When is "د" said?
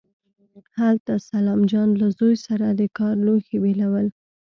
2.79-2.81